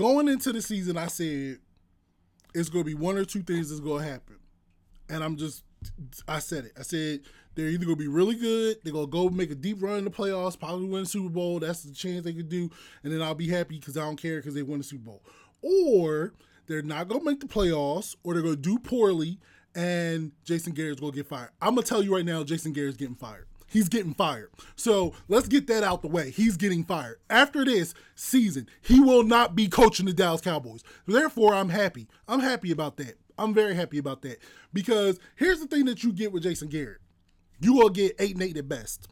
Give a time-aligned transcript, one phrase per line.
[0.00, 1.58] going into the season, I said
[2.54, 4.36] it's going to be one or two things that's going to happen,
[5.10, 5.62] and I'm just
[6.26, 6.72] I said it.
[6.78, 7.20] I said
[7.54, 9.98] they're either going to be really good, they're going to go make a deep run
[9.98, 11.60] in the playoffs, probably win the Super Bowl.
[11.60, 12.70] That's the chance they could do,
[13.04, 15.22] and then I'll be happy because I don't care because they won the Super Bowl.
[15.60, 16.32] Or
[16.66, 19.38] they're not going to make the playoffs, or they're going to do poorly,
[19.74, 21.50] and Jason Garrett's going to get fired.
[21.60, 23.46] I'm going to tell you right now, Jason Garrett's getting fired.
[23.70, 24.50] He's getting fired.
[24.74, 26.30] So let's get that out the way.
[26.30, 27.20] He's getting fired.
[27.30, 30.82] After this season, he will not be coaching the Dallas Cowboys.
[31.06, 32.08] Therefore, I'm happy.
[32.26, 33.16] I'm happy about that.
[33.38, 34.38] I'm very happy about that.
[34.72, 36.98] Because here's the thing that you get with Jason Garrett.
[37.60, 39.06] You will get eight and eight at best.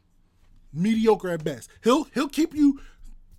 [0.72, 1.70] Mediocre at best.
[1.84, 2.80] He'll he'll keep you,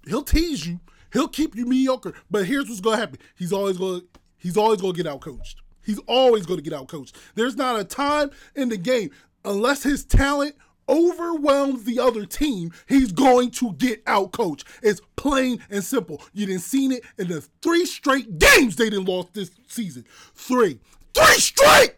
[0.07, 0.79] he'll tease you,
[1.11, 2.13] he'll keep you mediocre.
[2.31, 3.19] But here's what's gonna happen.
[3.37, 4.01] He's always gonna
[4.37, 5.57] he's always gonna get out coached.
[5.83, 7.17] He's always gonna get out coached.
[7.35, 9.11] There's not a time in the game
[9.43, 10.55] unless his talent
[10.89, 14.67] overwhelms the other team, he's going to get out coached.
[14.81, 16.21] It's plain and simple.
[16.33, 20.05] You didn't seen it in the three straight games they didn't lost this season.
[20.33, 20.79] Three.
[21.13, 21.95] Three straight!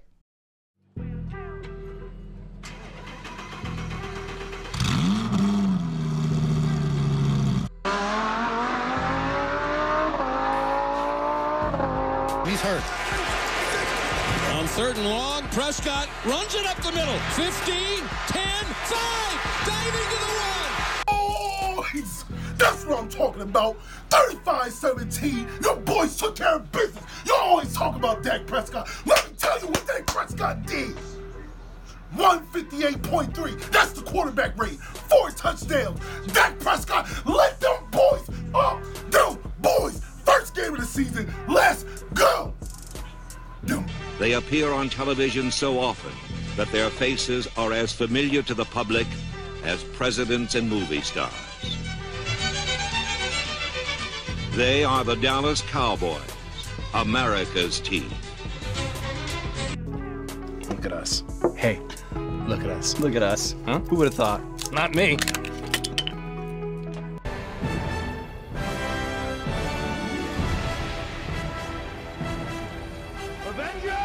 [12.45, 13.50] He's hurt.
[14.61, 17.17] On third and long, Prescott runs it up the middle.
[17.33, 21.03] 15, 10, 5, diving to the one.
[21.07, 21.83] Oh,
[22.57, 23.75] that's what I'm talking about.
[24.11, 25.63] 35-17.
[25.63, 27.03] Your boys took care of business.
[27.25, 28.87] You always talk about Dak Prescott.
[29.07, 30.95] Let me tell you what Dak Prescott did.
[32.15, 33.71] 158.3.
[33.71, 34.79] That's the quarterback rate.
[34.79, 35.99] Four touchdowns.
[36.33, 38.83] Dak Prescott let them boys up.
[39.09, 40.01] Them boys.
[40.23, 41.33] First game of the season.
[41.47, 42.00] Them.
[44.21, 46.11] They appear on television so often
[46.55, 49.07] that their faces are as familiar to the public
[49.63, 51.33] as presidents and movie stars.
[54.51, 56.21] They are the Dallas Cowboys,
[56.93, 58.11] America's team.
[60.69, 61.23] Look at us.
[61.55, 61.79] Hey,
[62.45, 62.99] look at us.
[62.99, 63.55] Look at us.
[63.65, 63.79] Huh?
[63.79, 64.71] Who would have thought?
[64.71, 65.17] Not me.
[73.47, 74.00] Avengers!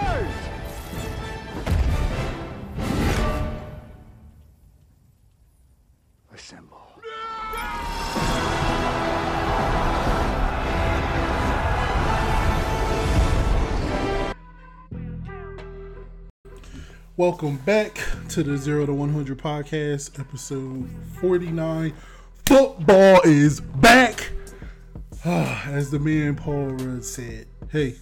[17.18, 20.86] Welcome back to the Zero to 100 podcast, episode
[21.18, 21.94] 49.
[22.44, 24.28] Football is back.
[25.24, 27.94] As the man Paul Rudd said, hey,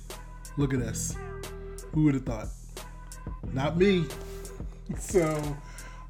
[0.56, 1.14] look at us.
[1.92, 2.48] Who would have thought?
[3.52, 4.04] Not me.
[4.98, 5.40] So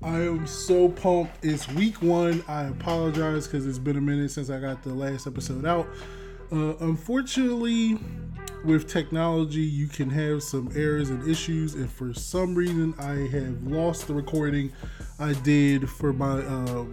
[0.03, 1.45] I am so pumped.
[1.45, 2.43] It's week one.
[2.49, 5.87] I apologize because it's been a minute since I got the last episode out.
[6.51, 7.99] Uh, unfortunately,
[8.65, 13.63] with technology, you can have some errors and issues, and for some reason, I have
[13.63, 14.73] lost the recording
[15.19, 16.85] I did for my uh,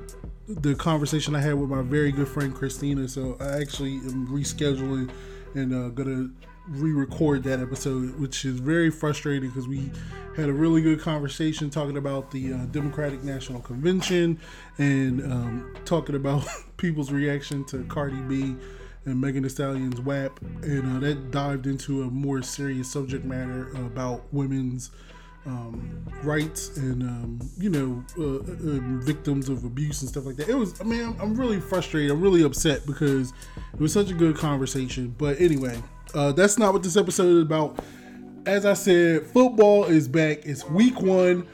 [0.48, 3.08] the conversation I had with my very good friend Christina.
[3.08, 5.10] So I actually am rescheduling
[5.56, 6.30] and uh, gonna
[6.68, 9.92] re-record that episode, which is very frustrating because we
[10.36, 14.40] had a really good conversation talking about the uh, Democratic National Convention
[14.78, 16.46] and um, talking about
[16.78, 18.56] people's reaction to Cardi B
[19.06, 23.70] and Megan Thee Stallion's WAP, and uh, that dived into a more serious subject matter
[23.74, 24.92] about women's
[25.46, 30.50] um, rights and um, you know uh, uh, victims of abuse and stuff like that.
[30.50, 32.12] It was, I mean, I'm, really frustrated.
[32.12, 33.34] I'm really upset because
[33.74, 35.16] it was such a good conversation.
[35.18, 35.82] But anyway,
[36.14, 37.80] uh, that's not what this episode is about.
[38.46, 40.46] As I said, football is back.
[40.46, 41.48] It's week one.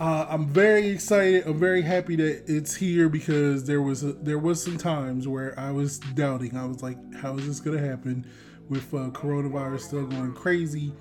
[0.00, 1.46] Uh, I'm very excited.
[1.46, 5.58] I'm very happy that it's here because there was a, there was some times where
[5.58, 6.56] I was doubting.
[6.56, 8.26] I was like, "How is this gonna happen?"
[8.68, 10.92] With uh, coronavirus still going crazy,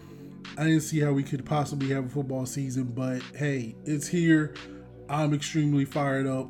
[0.58, 2.86] I didn't see how we could possibly have a football season.
[2.86, 4.53] But hey, it's here.
[5.09, 6.47] I'm extremely fired up,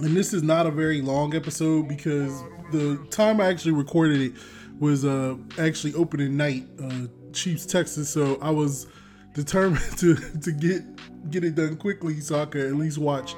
[0.00, 4.32] and this is not a very long episode because the time I actually recorded it
[4.78, 8.08] was uh, actually opening night, uh, Chiefs Texans.
[8.08, 8.86] So I was
[9.34, 10.82] determined to to get
[11.30, 13.34] get it done quickly so I could at least watch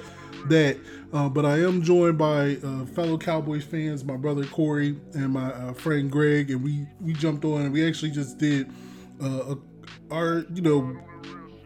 [0.49, 0.79] that.
[1.13, 5.53] Uh, but I am joined by uh, fellow Cowboys fans, my brother Cory and my
[5.53, 8.71] uh, friend Greg, and we we jumped on and we actually just did
[9.23, 9.59] uh, a,
[10.11, 10.97] our you know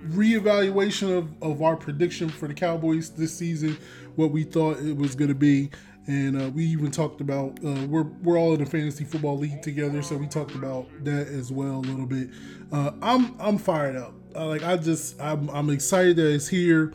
[0.09, 3.77] reevaluation of, of our prediction for the Cowboys this season,
[4.15, 5.71] what we thought it was going to be.
[6.09, 9.61] And uh, we even talked about uh, we're we're all in a fantasy football league
[9.63, 12.29] together, so we talked about that as well a little bit.
[12.71, 14.15] Uh, I'm I'm fired up.
[14.35, 16.93] Uh, like I just I'm I'm excited that it's here.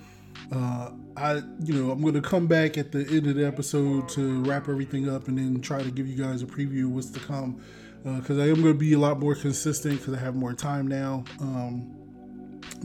[0.53, 4.43] Uh, I you know I'm gonna come back at the end of the episode to
[4.43, 7.19] wrap everything up and then try to give you guys a preview of what's to
[7.19, 7.61] come.
[8.03, 11.25] because I am to be a lot more consistent because I have more time now,
[11.41, 11.93] um,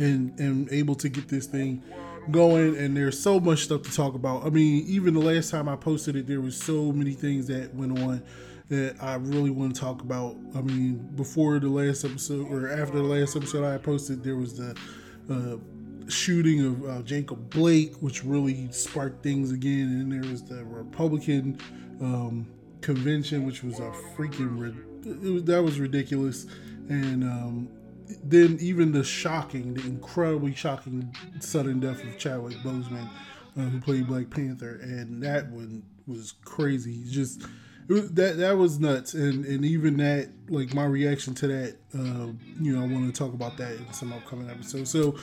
[0.01, 1.85] and and able to get this thing
[2.31, 2.77] going.
[2.77, 4.45] And there's so much stuff to talk about.
[4.45, 7.75] I mean, even the last time I posted it, there was so many things that
[7.75, 8.23] went on
[8.69, 10.37] that I really want to talk about.
[10.55, 14.57] I mean, before the last episode or after the last episode I posted, there was
[14.57, 14.77] the
[15.31, 15.57] uh,
[16.09, 20.01] shooting of uh, Jacob Blake, which really sparked things again.
[20.01, 21.59] And there was the Republican
[22.01, 22.47] um,
[22.81, 26.47] convention, which was a freaking was, that was ridiculous.
[26.89, 27.69] And um,
[28.23, 33.09] then even the shocking, the incredibly shocking sudden death of Chadwick Boseman,
[33.57, 37.05] uh, who played Black Panther, and that one was crazy.
[37.09, 37.43] Just
[37.89, 42.33] was, that that was nuts, and and even that, like my reaction to that, uh,
[42.61, 44.89] you know, I want to talk about that in some upcoming episode.
[44.89, 45.17] So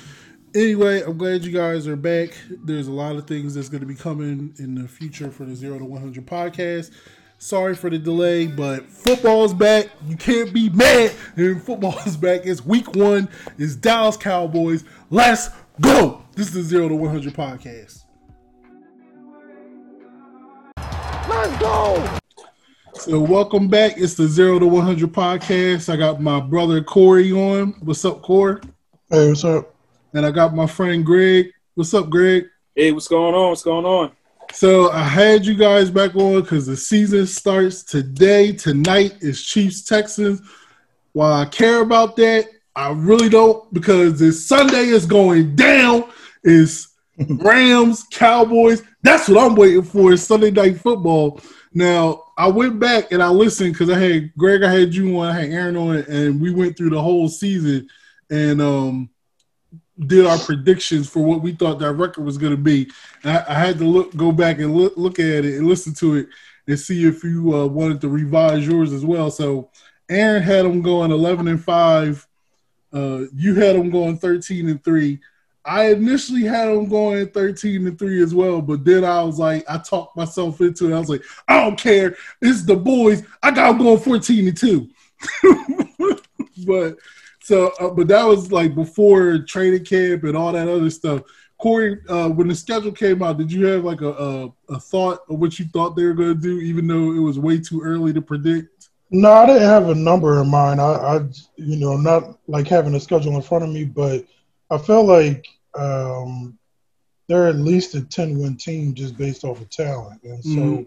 [0.56, 2.30] anyway, I'm glad you guys are back.
[2.50, 5.56] There's a lot of things that's going to be coming in the future for the
[5.56, 6.91] Zero to 100 podcast.
[7.44, 9.88] Sorry for the delay, but football's back.
[10.07, 11.12] You can't be mad.
[11.36, 12.45] And football is back.
[12.45, 13.28] It's week one.
[13.57, 14.86] It's Dallas Cowboys.
[15.10, 15.50] Let's
[15.81, 16.24] go.
[16.36, 18.06] This is the Zero to 100 podcast.
[21.28, 22.18] Let's go.
[22.94, 23.98] So welcome back.
[23.98, 25.92] It's the Zero to 100 podcast.
[25.92, 27.74] I got my brother Cory on.
[27.81, 28.62] What's up, Cory?
[29.10, 29.75] Hey, what's up?
[30.13, 31.48] And I got my friend Greg.
[31.75, 32.45] What's up, Greg?
[32.74, 33.50] Hey, what's going on?
[33.50, 34.13] What's going on?
[34.54, 38.52] So I had you guys back on because the season starts today.
[38.52, 40.42] Tonight is Chiefs Texans.
[41.14, 42.46] While I care about that,
[42.76, 46.04] I really don't because this Sunday is going down.
[46.44, 46.88] Is
[47.30, 48.84] Rams, Cowboys.
[49.02, 50.14] That's what I'm waiting for.
[50.14, 51.42] Is Sunday night football.
[51.74, 55.30] Now I went back and I listened because I had Greg, I had you on,
[55.30, 57.90] I had Aaron on, and we went through the whole season
[58.30, 59.10] and um
[60.08, 62.90] did our predictions for what we thought that record was going to be.
[63.24, 66.16] I, I, had to look, go back and look, look at it and listen to
[66.16, 66.28] it
[66.68, 69.32] and see if you uh, wanted to revise yours as well.
[69.32, 69.70] So
[70.10, 72.28] Aaron had them going 11 and five.
[72.92, 75.20] Uh, you had them going 13 and three.
[75.66, 79.64] I initially had them going 13 and 3 as well, but then I was like,
[79.70, 80.96] I talked myself into it.
[80.96, 82.18] I was like, I don't care.
[82.42, 83.24] It's the boys.
[83.42, 84.90] I got them going 14 and 2.
[86.68, 86.98] but
[87.44, 91.24] so, uh, but that was like before training camp and all that other stuff.
[91.57, 95.19] Cory, uh, when the schedule came out, did you have like a, a, a thought
[95.30, 97.81] of what you thought they were going to do, even though it was way too
[97.81, 98.90] early to predict?
[99.12, 100.80] No, I didn't have a number in mind.
[100.80, 101.16] I, I
[101.57, 104.25] you know, not like having a schedule in front of me, but
[104.69, 105.45] I felt like
[105.75, 106.57] um,
[107.28, 110.24] they're at least a 10 win team just based off of talent.
[110.24, 110.84] And so, mm-hmm.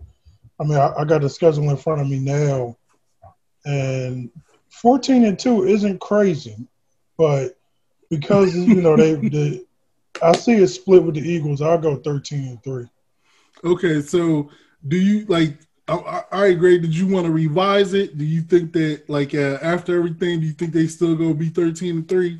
[0.58, 2.76] I mean, I, I, got the schedule in front of me now,
[3.66, 4.30] and
[4.70, 6.56] 14 and 2 isn't crazy,
[7.16, 7.56] but
[8.10, 9.66] because, you know, they, the,
[10.22, 12.86] I see it split with the Eagles, I'll go 13 and 3.
[13.64, 14.50] Okay, so
[14.86, 15.58] do you like?
[15.88, 16.82] All right, Greg.
[16.82, 18.18] Did you want to revise it?
[18.18, 21.48] Do you think that, like, uh, after everything, do you think they still go be
[21.48, 22.38] thirteen and three?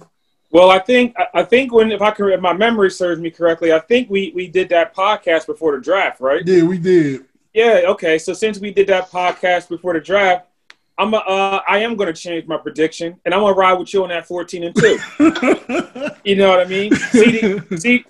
[0.50, 3.72] Well, I think I think when if I can if my memory serves me correctly,
[3.72, 6.42] I think we we did that podcast before the draft, right?
[6.46, 7.24] Yeah, we did.
[7.54, 7.82] Yeah.
[7.86, 8.18] Okay.
[8.18, 10.46] So since we did that podcast before the draft,
[10.98, 13.74] I'm a, uh, I am going to change my prediction, and I'm going to ride
[13.74, 14.98] with you on that 14 and two.
[16.24, 16.94] you know what I mean?
[16.94, 18.04] CD, see,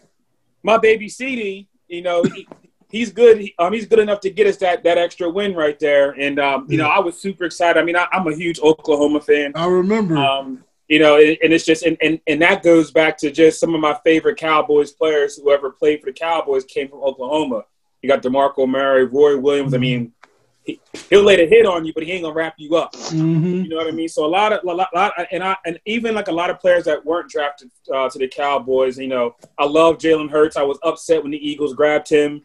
[0.63, 2.47] my baby CD, you know, he,
[2.89, 3.39] he's good.
[3.39, 6.13] He, um, he's good enough to get us that that extra win right there.
[6.13, 6.85] And um, you yeah.
[6.85, 7.81] know, I was super excited.
[7.81, 9.53] I mean, I, am a huge Oklahoma fan.
[9.55, 10.17] I remember.
[10.17, 13.59] Um, you know, and, and, it's just and, and and that goes back to just
[13.59, 17.65] some of my favorite Cowboys players who ever played for the Cowboys came from Oklahoma.
[18.03, 19.75] You got DeMarco Murray, Roy Williams.
[19.75, 20.13] I mean,
[20.67, 20.81] he,
[21.11, 22.93] will lay a hit on you, but he ain't gonna wrap you up.
[22.93, 23.63] Mm-hmm.
[23.63, 24.09] You know what I mean?
[24.09, 26.51] So a lot of, a lot, a lot, and I, and even like a lot
[26.51, 28.99] of players that weren't drafted uh, to the Cowboys.
[28.99, 30.57] You know, I love Jalen Hurts.
[30.57, 32.43] I was upset when the Eagles grabbed him.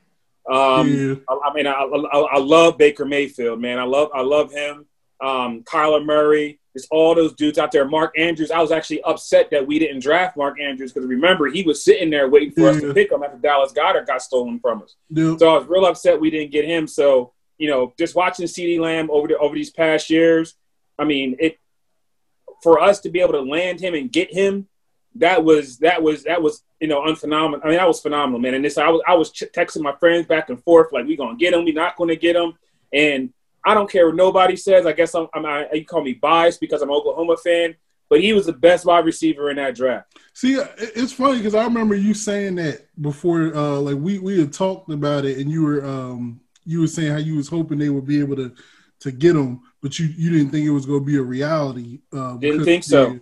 [0.49, 1.15] Um, yeah.
[1.29, 3.77] I, I, mean, I, I, I, love Baker Mayfield, man.
[3.77, 4.85] I love, I love him.
[5.19, 6.59] Um, Kyler Murray.
[6.73, 7.87] There's all those dudes out there.
[7.87, 8.49] Mark Andrews.
[8.49, 12.09] I was actually upset that we didn't draft Mark Andrews because remember he was sitting
[12.09, 12.69] there waiting for yeah.
[12.69, 14.95] us to pick him after Dallas Goedert got stolen from us.
[15.09, 15.35] Yeah.
[15.37, 16.87] So I was real upset we didn't get him.
[16.87, 20.55] So you know, just watching CD Lamb over the, over these past years,
[20.97, 21.59] I mean, it
[22.63, 24.67] for us to be able to land him and get him,
[25.15, 27.61] that was that was that was you know unphenomenal.
[27.63, 28.55] I mean, that was phenomenal, man.
[28.55, 31.37] And this, I was I was texting my friends back and forth like, we gonna
[31.37, 32.53] get him, we not gonna get him,
[32.91, 33.31] and
[33.63, 34.87] I don't care what nobody says.
[34.87, 37.75] I guess I'm, I'm I, you call me biased because I'm an Oklahoma fan,
[38.09, 40.17] but he was the best wide receiver in that draft.
[40.33, 43.55] See, it's funny because I remember you saying that before.
[43.55, 47.11] Uh, like we we had talked about it, and you were um, you were saying
[47.11, 48.53] how you was hoping they would be able to
[49.01, 52.01] to get him, but you you didn't think it was going to be a reality.
[52.13, 53.19] Uh, didn't think so.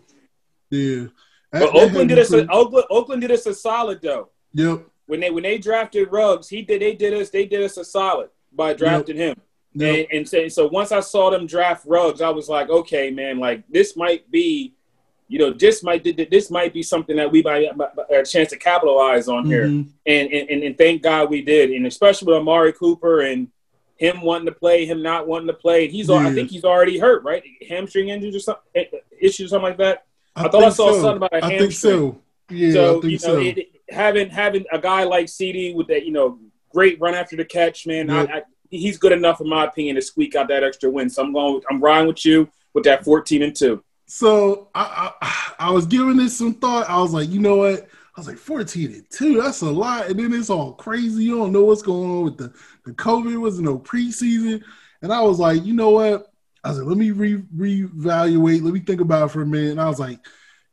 [0.69, 1.07] Yeah.
[1.51, 2.31] But that, Oakland did us.
[2.31, 4.29] A, Oakland, Oakland did us a solid though.
[4.53, 4.85] Yep.
[5.07, 6.81] When they when they drafted Ruggs, he did.
[6.81, 7.29] They did us.
[7.29, 9.37] They did us a solid by drafting yep.
[9.37, 9.43] him.
[9.73, 9.95] Yep.
[9.95, 13.39] And, and so, so once I saw them draft Ruggs, I was like, okay, man,
[13.39, 14.73] like this might be,
[15.29, 18.57] you know, this might this might be something that we might have a chance to
[18.57, 19.67] capitalize on here.
[19.67, 19.89] Mm-hmm.
[20.07, 23.47] And, and and thank God we did, and especially with Amari Cooper and
[23.95, 25.87] him wanting to play, him not wanting to play.
[25.87, 26.15] He's yeah.
[26.15, 27.43] I think he's already hurt, right?
[27.69, 28.85] Hamstring injuries or something, eh,
[29.21, 30.05] issues, something like that.
[30.35, 31.01] I, I thought I saw so.
[31.01, 31.55] something about a hamstring.
[31.55, 32.21] I think so.
[32.49, 33.39] Yeah, so, I think you know, so.
[33.39, 36.39] It, having having a guy like CeeDee with that, you know,
[36.71, 38.07] great run after the catch, man.
[38.07, 38.29] Yep.
[38.29, 41.07] I, I, he's good enough, in my opinion, to squeak out that extra win.
[41.09, 41.61] So I'm going.
[41.69, 43.83] I'm riding with you with that 14 and two.
[44.09, 46.89] So I, I, I was giving this some thought.
[46.89, 47.83] I was like, you know what?
[47.83, 49.41] I was like, 14 and two.
[49.41, 50.07] That's a lot.
[50.07, 51.25] And then it's all crazy.
[51.25, 52.53] You don't know what's going on with the
[52.85, 53.33] the COVID.
[53.33, 54.63] It Was no preseason,
[55.01, 56.33] and I was like, you know what?
[56.63, 58.63] I was like, let me re reevaluate.
[58.63, 59.71] Let me think about it for a minute.
[59.71, 60.19] And I was like,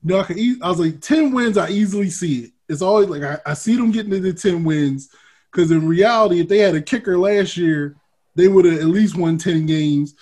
[0.02, 0.38] know, I can.
[0.38, 1.58] E- I was like, 10 wins.
[1.58, 2.50] I easily see it.
[2.68, 5.10] It's always like I, I see them getting into 10 wins
[5.52, 7.96] because in reality, if they had a kicker last year,
[8.34, 10.14] they would have at least won 10 games.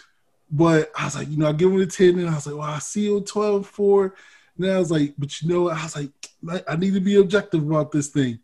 [0.56, 2.54] But I was like, you know, I give them a 10, and I was like,
[2.54, 4.14] well, I see them 12 4.
[4.56, 5.76] And I was like, but you know, what?
[5.76, 8.38] I was like, I need to be objective about this thing.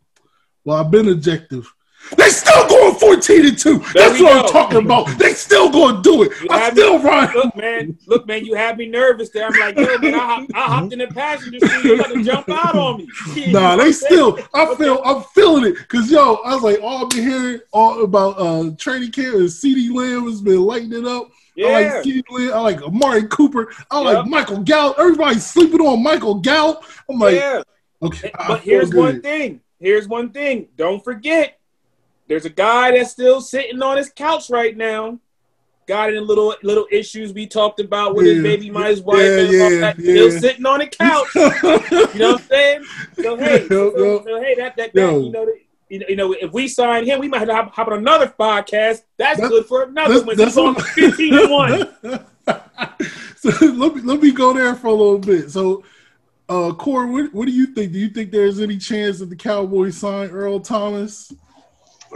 [0.65, 1.73] Well, I've been objective.
[2.17, 3.79] They still going 14 and 2.
[3.93, 4.39] That's what go.
[4.41, 5.07] I'm talking about.
[5.17, 6.31] They still going to do it.
[6.41, 7.35] You I'm still me, running.
[7.35, 7.97] Look, man.
[8.05, 9.47] Look, man, you had me nervous there.
[9.47, 11.83] I'm like, yo, man, I, I hopped in the passenger seat.
[11.83, 13.07] You about to jump out on me.
[13.51, 15.77] nah, they still, I feel, I'm feeling it.
[15.77, 19.45] Because, yo, I was like, all I've been hearing all about uh, training camp and
[19.45, 21.31] CeeDee Lamb has been lighting it up.
[21.55, 21.67] Yeah.
[21.67, 22.53] I like CeeDee Lamb.
[22.53, 23.71] I like Amari Cooper.
[23.89, 24.15] I yep.
[24.15, 24.99] like Michael Gallup.
[24.99, 26.83] Everybody's sleeping on Michael Gallup.
[27.09, 27.63] I'm like, yeah.
[28.01, 28.31] okay.
[28.47, 29.61] But here's one thing.
[29.79, 30.67] Here's one thing.
[30.75, 31.57] Don't forget,
[32.31, 35.19] there's a guy that's still sitting on his couch right now.
[35.85, 38.35] Got in little little issues we talked about with yeah.
[38.35, 39.93] his baby, my his wife, yeah, and yeah, yeah.
[39.97, 41.27] still sitting on the couch.
[41.35, 42.83] you know what I'm saying?
[43.21, 45.45] So hey, so, so, so hey, that that, that you know.
[45.45, 45.57] That,
[45.89, 49.03] You know, if we sign him, we might have to hop, hop on another podcast.
[49.17, 50.37] That's, that's good for another one.
[50.37, 51.95] That's on 15 and 1.
[53.35, 55.51] so let me let me go there for a little bit.
[55.51, 55.83] So
[56.47, 57.91] uh Core, what, what do you think?
[57.91, 61.33] Do you think there's any chance that the Cowboys sign Earl Thomas?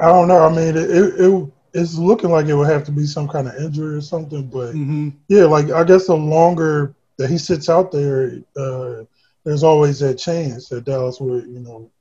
[0.02, 0.46] I don't know.
[0.46, 3.48] I mean, it, it, it it's looking like it would have to be some kind
[3.48, 4.48] of injury or something.
[4.48, 5.10] But mm-hmm.
[5.28, 9.04] yeah, like I guess the longer that he sits out there, uh,
[9.44, 11.92] there's always that chance that Dallas would, you know,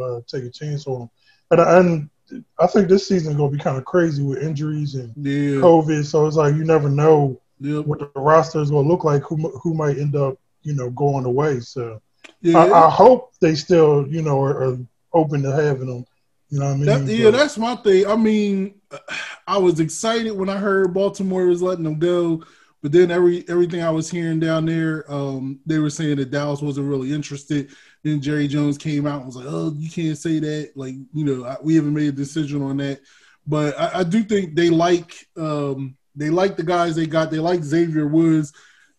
[0.00, 1.10] uh, take a chance on him.
[1.50, 4.94] And, and I think this season is going to be kind of crazy with injuries
[4.94, 5.60] and yeah.
[5.60, 6.04] COVID.
[6.04, 7.86] So it's like you never know yep.
[7.86, 9.22] what the roster is going to look like.
[9.22, 11.60] Who who might end up, you know, going away.
[11.60, 12.00] So
[12.40, 12.58] yeah.
[12.58, 14.78] I, I, hope they still, you know, are, are
[15.12, 16.06] open to having them
[16.54, 17.06] you know what I mean?
[17.06, 18.06] That, yeah, that's my thing.
[18.06, 18.80] I mean,
[19.48, 22.44] I was excited when I heard Baltimore was letting them go,
[22.80, 26.62] but then every everything I was hearing down there, um, they were saying that Dallas
[26.62, 27.70] wasn't really interested.
[28.04, 30.76] Then Jerry Jones came out and was like, "Oh, you can't say that.
[30.76, 33.00] Like, you know, I, we haven't made a decision on that."
[33.48, 37.32] But I, I do think they like um, they like the guys they got.
[37.32, 38.52] They like Xavier Woods.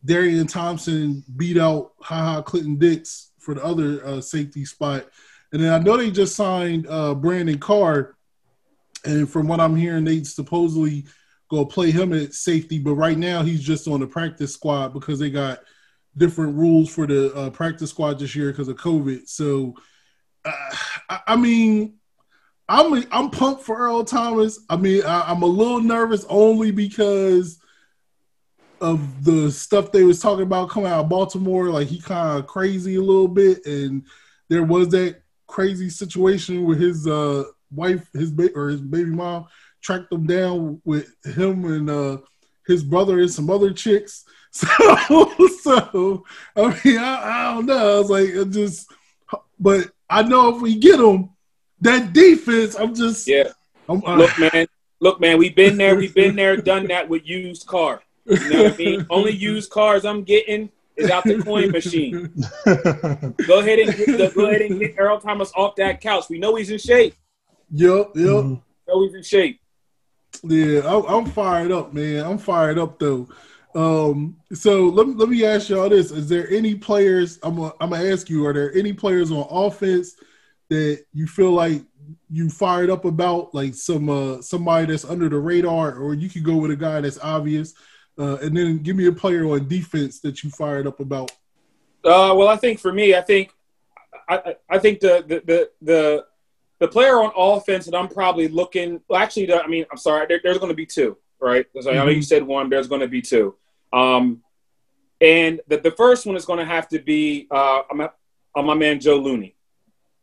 [0.04, 5.06] Darian Thompson beat out Ha Ha Clinton-Dix for the other uh, safety spot.
[5.56, 8.18] And then I know they just signed uh, Brandon Carr,
[9.06, 11.06] and from what I'm hearing, they supposedly
[11.50, 12.78] go play him at safety.
[12.78, 15.62] But right now, he's just on the practice squad because they got
[16.18, 19.30] different rules for the uh, practice squad this year because of COVID.
[19.30, 19.76] So,
[20.44, 20.52] uh,
[21.10, 22.00] I, I, mean,
[22.68, 24.60] I'm I'm pumped for Earl Thomas.
[24.70, 27.62] I mean, I, am a little nervous only because
[28.82, 31.70] of the stuff they was talking about coming out of Baltimore.
[31.70, 34.04] Like he kind of crazy a little bit, and
[34.50, 39.46] there was that crazy situation with his uh, wife, his ba- or his baby mom
[39.82, 42.18] tracked them down with him and uh,
[42.68, 44.26] his brother and some other chicks.
[44.56, 46.24] So, so
[46.56, 47.96] I mean, I, I don't know.
[47.96, 48.90] I was like, it just,
[49.60, 51.32] but I know if we get them,
[51.82, 53.50] that defense, I'm just, yeah.
[53.90, 54.68] I'm, uh, look, man,
[55.02, 58.02] look, man, we've been there, we've been there, done that with used car.
[58.26, 59.06] You know what I mean?
[59.10, 62.34] Only used cars I'm getting is out the coin machine.
[62.66, 66.26] go ahead and get, go ahead and get Earl Thomas off that couch.
[66.30, 67.16] We know he's in shape.
[67.72, 68.26] Yep, yep.
[68.26, 68.54] Mm-hmm.
[68.88, 69.60] Know he's in shape.
[70.44, 72.26] Yeah, I'm, I'm, fired up, man.
[72.26, 73.28] I'm fired up though.
[73.74, 77.40] Um, so let me let me ask y'all this: Is there any players?
[77.44, 78.46] I'm gonna, I'm gonna ask you.
[78.46, 80.16] Are there any players on offense
[80.70, 81.84] that you feel like
[82.30, 86.44] you fired up about, like some uh somebody that's under the radar, or you could
[86.44, 87.74] go with a guy that's obvious?
[88.18, 91.32] Uh, and then give me a player on defense that you fired up about.
[92.04, 93.52] Uh, well, I think for me, I think
[94.30, 96.26] I, I think the, the the the
[96.80, 99.02] the player on offense that I'm probably looking.
[99.08, 100.26] Well, actually, I mean, I'm sorry.
[100.28, 101.66] There, there's going to be two, right?
[101.74, 101.90] So mm-hmm.
[101.90, 102.24] I know you mm-hmm.
[102.24, 102.70] said one.
[102.70, 103.56] There's going to be two.
[103.92, 104.42] Um,
[105.22, 107.82] and the, the first one is going to have to be uh,
[108.56, 109.55] on my man Joe Looney.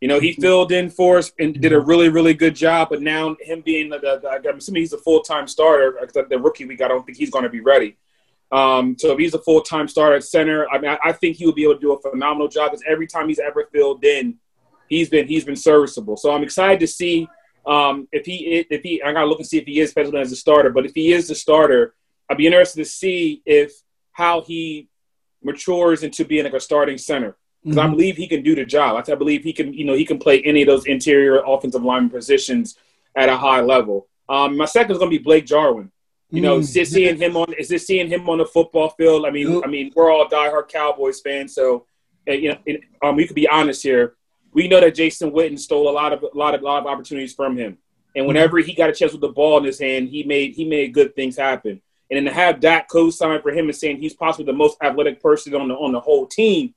[0.02, 2.88] You know, he filled in for us and did a really, really good job.
[2.90, 5.96] But now him being the, the I'm assuming he's a full time starter.
[6.12, 7.96] The rookie week, I don't think he's going to be ready.
[8.50, 11.36] Um, so if he's a full time starter at center, I mean, I, I, think
[11.36, 12.72] he will be able to do a phenomenal job.
[12.72, 14.38] Because every time he's ever filled in,
[14.88, 16.16] he's been he's been serviceable.
[16.16, 17.28] So I'm excited to see
[17.64, 20.32] um, if he if he I gotta look and see if he is penciled as
[20.32, 20.70] a starter.
[20.70, 21.94] But if he is the starter,
[22.28, 23.72] I'd be interested to see if
[24.10, 24.88] how he
[25.44, 27.86] matures into being like a starting center because mm-hmm.
[27.86, 29.02] I believe he can do the job.
[29.08, 32.10] I believe he can, you know, he can play any of those interior offensive lineman
[32.10, 32.76] positions
[33.16, 34.08] at a high level.
[34.28, 35.90] Um, my second is going to be Blake Jarwin.
[36.30, 36.76] You know, mm.
[36.76, 39.26] is seeing him on is this seeing him on the football field?
[39.26, 39.62] I mean, yep.
[39.66, 41.84] I mean, we're all diehard Cowboys fans, so
[42.26, 44.14] you know, it, um, we could be honest here.
[44.54, 46.86] We know that Jason Witten stole a lot of a lot of a lot of
[46.86, 47.76] opportunities from him,
[48.16, 48.28] and mm-hmm.
[48.28, 50.94] whenever he got a chance with the ball in his hand, he made he made
[50.94, 51.82] good things happen.
[52.10, 55.22] And then to have Dak co-sign for him and saying he's possibly the most athletic
[55.22, 56.74] person on the on the whole team,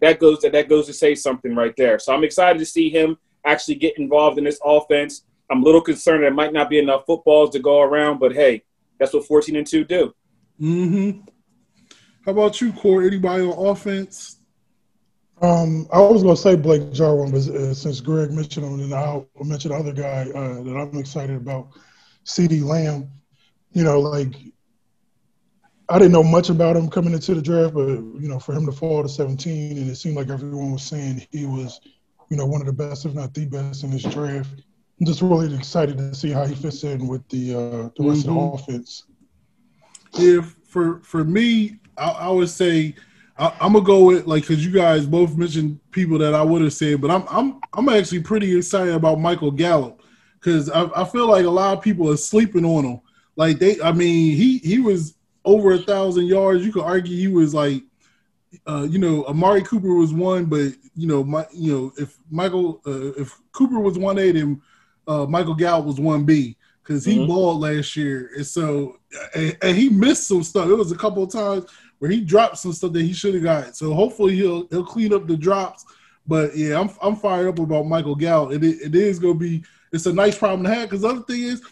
[0.00, 1.98] that goes to, that goes to say something right there.
[1.98, 5.22] So I'm excited to see him actually get involved in this offense.
[5.50, 8.64] I'm a little concerned there might not be enough footballs to go around, but hey,
[8.98, 10.14] that's what 14 and 2 do.
[10.60, 11.20] Mm-hmm.
[12.24, 13.06] How about you, Cory?
[13.06, 14.40] Anybody on offense?
[15.40, 18.94] Um, I was going to say Blake Jarwin, but uh, since Greg mentioned him, and
[18.94, 21.68] I'll mention the other guy uh, that I'm excited about,
[22.24, 22.60] C.D.
[22.60, 23.10] Lamb.
[23.72, 24.34] You know, like
[25.88, 28.66] I didn't know much about him coming into the draft, but you know, for him
[28.66, 31.80] to fall to 17, and it seemed like everyone was saying he was,
[32.28, 34.50] you know, one of the best, if not the best, in this draft.
[35.00, 38.26] I'm just really excited to see how he fits in with the uh, the rest
[38.26, 38.38] mm-hmm.
[38.38, 39.04] of the offense.
[40.14, 42.94] Yeah, for for me, I, I would say
[43.38, 46.62] I, am gonna go with like because you guys both mentioned people that I would
[46.62, 50.00] have said, but I'm I'm I'm actually pretty excited about Michael Gallup
[50.40, 53.00] because I, I feel like a lot of people are sleeping on him.
[53.36, 55.15] Like they, I mean, he he was
[55.46, 56.64] over a thousand yards.
[56.64, 57.82] You could argue he was like,
[58.66, 62.82] uh, you know, Amari Cooper was one, but you know, my, you know, if Michael,
[62.86, 64.60] uh, if Cooper was one A, then
[65.06, 67.26] uh, Michael Gallup was one B because he mm-hmm.
[67.26, 68.98] balled last year, and so
[69.34, 70.68] and, and, he missed some stuff.
[70.68, 71.66] It was a couple of times
[71.98, 73.76] where he dropped some stuff that he should have got.
[73.76, 75.84] So hopefully he'll he'll clean up the drops.
[76.26, 78.52] But yeah, I'm I'm fired up about Michael Gallup.
[78.52, 81.42] It, it is gonna be it's a nice problem to have because the other thing
[81.42, 81.62] is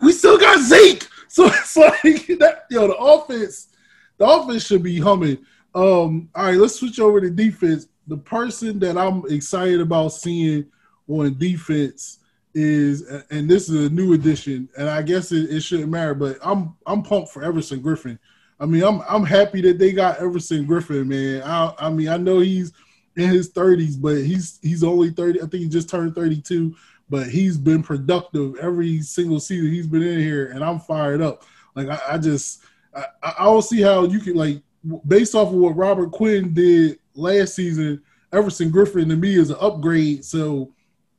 [0.00, 1.08] we still got Zeke.
[1.28, 2.02] So it's like
[2.38, 3.68] that, yo, the offense,
[4.16, 5.38] the offense should be humming.
[5.74, 7.88] Um, all right, let's switch over to defense.
[8.06, 10.66] The person that I'm excited about seeing
[11.08, 12.20] on defense
[12.54, 16.38] is, and this is a new addition, and I guess it, it shouldn't matter, but
[16.42, 18.18] I'm I'm pumped for Everson Griffen.
[18.58, 21.42] I mean, I'm I'm happy that they got Everson Griffen, man.
[21.42, 22.72] I, I mean, I know he's
[23.16, 25.40] in his 30s, but he's he's only 30.
[25.40, 26.74] I think he just turned 32
[27.08, 31.44] but he's been productive every single season he's been in here, and I'm fired up.
[31.74, 32.62] Like I, I just
[32.94, 34.62] I, I don't see how you can like
[35.06, 38.02] based off of what Robert Quinn did last season.
[38.32, 40.24] Everson Griffen to me is an upgrade.
[40.24, 40.72] So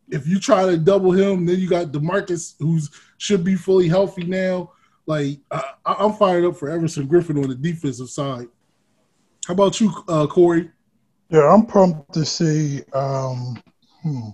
[0.10, 4.23] if you try to double him, then you got Demarcus, who's should be fully healthy
[4.23, 4.71] now.
[5.06, 8.47] Like I, am fired up for Everson Griffen on the defensive side.
[9.47, 10.69] How about you, uh, Cory?
[11.30, 12.84] Yeah, I'm pumped to see.
[12.93, 13.62] Um,
[14.02, 14.30] hmm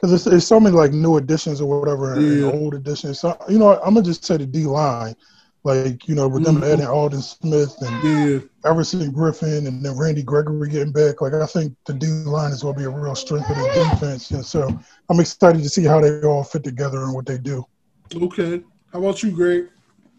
[0.00, 2.48] because it's, it's so many like new additions or whatever yeah.
[2.48, 3.20] and old additions.
[3.20, 5.14] So you know, I'm gonna just say the D line,
[5.62, 6.72] like you know, with them mm-hmm.
[6.72, 8.38] adding Aldon Smith and yeah.
[8.64, 11.20] Everson Griffen and then Randy Gregory getting back.
[11.20, 14.30] Like I think the D line is gonna be a real strength of the defense,
[14.30, 14.68] and so
[15.08, 17.66] I'm excited to see how they all fit together and what they do.
[18.14, 19.68] Okay, how about you, Greg?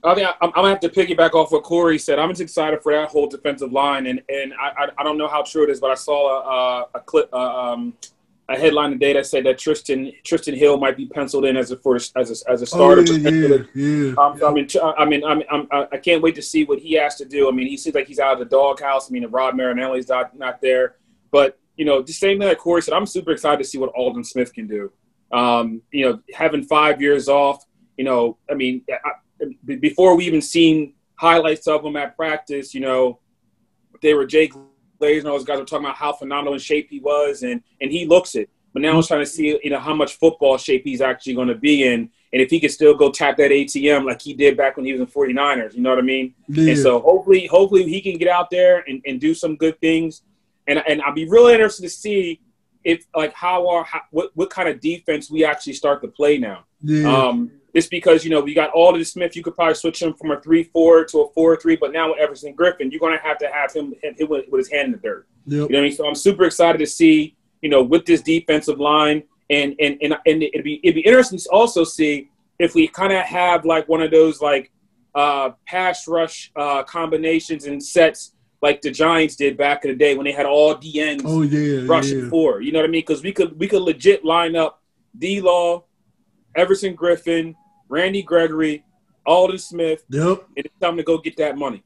[0.04, 2.17] I think I'm, gonna have to piggyback off what Cory said.
[2.17, 5.44] I'm just excited for that whole defensive line, and and I I, don't know how
[5.44, 7.32] true it is, but I saw a, a clip.
[7.34, 7.94] Uh, um,
[8.51, 11.77] a headline today that said that Tristan Trysten Hill might be penciled in as a
[11.77, 13.03] for as a, as a starter.
[13.07, 16.41] Oh, yeah, yeah, um, I mean, I mean, I mean, I'm, I can't wait to
[16.41, 17.47] see what he has to do.
[17.47, 19.09] I mean, he seems like he's out of the doghouse.
[19.09, 20.95] I mean, Rod Marinelli's not not there,
[21.31, 22.93] but you know, the same thing that Cory said.
[22.93, 24.91] I'm super excited to see what Aldon Smith can do.
[25.31, 27.65] Um, you know, having five years off.
[27.97, 32.81] You know, I mean, I, before we even seen highlights of him at practice, you
[32.81, 33.19] know,
[34.01, 34.53] they were Jake
[35.01, 37.91] and all those guys were talking about how phenomenal in shape he was, and and
[37.91, 38.49] he looks it.
[38.73, 41.49] But now I'm trying to see, you know, how much football shape he's actually going
[41.49, 44.55] to be in, and if he could still go tap that ATM like he did
[44.55, 45.73] back when he was in 49ers.
[45.73, 46.33] You know what I mean?
[46.47, 46.71] Yeah.
[46.71, 50.21] And so hopefully, hopefully he can get out there and, and do some good things.
[50.67, 52.39] And and I'll be really interested to see
[52.83, 56.37] if like how our how, what what kind of defense we actually start to play
[56.37, 56.65] now.
[56.81, 57.11] Yeah.
[57.13, 60.31] Um, just because, you know, we got Aldon Smith, you could probably switch him from
[60.31, 63.23] a 3 4 to a 4 3, but now with Everson Griffen, you're going to
[63.23, 65.27] have to have him, him with, with, his hand in the dirt.
[65.45, 65.53] Yep.
[65.53, 65.91] You know what I mean?
[65.93, 69.23] So I'm super excited to see, you know, with this defensive line.
[69.49, 73.12] And, and, and, and it'd, be, it'd be interesting to also see if we kind
[73.12, 74.71] of have like one of those like
[75.15, 80.15] uh, pass rush uh, combinations and sets like the Giants did back in the day
[80.15, 82.29] when they had all DNs Oh yeah, rushing yeah.
[82.29, 82.62] four.
[82.62, 83.01] You know what I mean?
[83.01, 84.81] Because we could we could legit line up
[85.17, 85.84] D Law,
[86.55, 87.55] Everson Griffen,
[87.89, 88.83] Randy Gregory,
[89.25, 90.43] Aldon Smith, Yep.
[90.57, 91.83] and it's time to go get that money.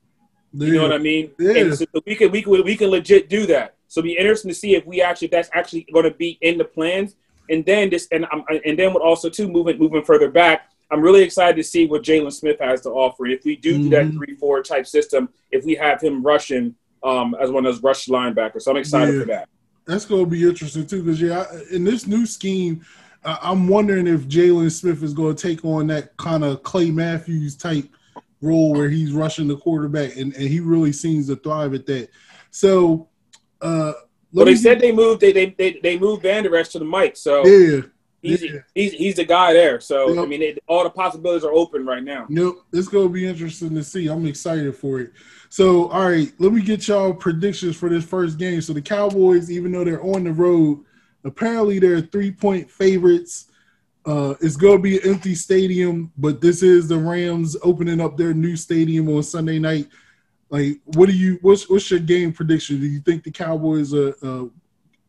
[0.53, 0.67] Yeah.
[0.67, 1.31] You know what I mean?
[1.37, 1.57] Yeah.
[1.57, 3.75] And so we can we can we can legit do that.
[3.87, 6.37] So it'll be interesting to see if we actually if that's actually going to be
[6.41, 7.15] in the plans.
[7.49, 11.01] And then this and I'm and then with also too moving moving further back, I'm
[11.01, 13.25] really excited to see what Jaylon Smith has to offer.
[13.27, 16.73] If we do do that three four type system, if we have him rushing
[17.03, 19.19] um, as one of those rush linebackers, so I'm excited Yeah.
[19.21, 19.49] for that.
[19.85, 22.83] That's going to be interesting too, because yeah, in this new scheme,
[23.25, 27.55] I'm wondering if Jaylon Smith is going to take on that kind of Clay Matthews
[27.57, 27.89] type
[28.41, 32.09] role where he's rushing the quarterback, and, and he really seems to thrive at that.
[32.51, 33.09] So,
[33.61, 33.93] uh,
[34.31, 37.17] Well, they said they moved they they they, they moved Vander Esch to the mic,
[37.17, 37.81] so yeah,
[38.21, 38.59] he's, yeah.
[38.73, 39.79] he's he's the guy there.
[39.79, 40.23] So Yep.
[40.23, 42.27] I mean, it, all the possibilities are open right now.
[42.29, 44.07] Yep, it's gonna be interesting to see.
[44.07, 45.11] I'm excited for it.
[45.49, 48.61] So, all right, let me get y'all predictions for this first game.
[48.61, 50.83] So, the Cowboys, even though they're on the road,
[51.25, 53.47] apparently they're three point favorites.
[54.05, 58.33] Uh, it's gonna be an empty stadium, but this is the Rams opening up their
[58.33, 59.89] new stadium on Sunday night.
[60.49, 61.39] Like, what do you?
[61.41, 62.79] What's what's your game prediction?
[62.79, 64.15] Do you think the Cowboys are?
[64.21, 64.45] Uh,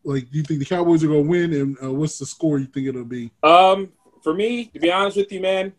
[0.02, 1.52] like, do you think the Cowboys are gonna win?
[1.52, 3.31] And uh, what's the score you think it'll be?
[3.42, 5.72] Um, for me, to be honest with you, man,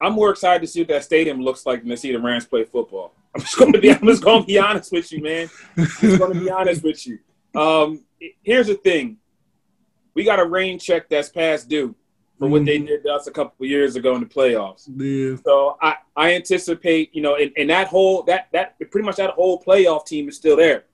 [0.00, 2.46] I'm more excited to see what that stadium looks like than to see the Rams
[2.46, 3.12] play football.
[3.34, 5.48] I'm just going to be, I'm just going to be honest with you, man.
[5.76, 7.18] I'm going to be honest with you.
[7.54, 8.04] Um,
[8.42, 9.17] here's the thing:
[10.14, 11.94] we got a rain check that's past due
[12.38, 12.86] for what they mhm.
[12.86, 14.88] did to us a couple of years ago in the playoffs.
[14.96, 19.16] Yeah, So I, I anticipate, you know, and, and that whole that that pretty much
[19.16, 20.84] that whole playoff team is still there.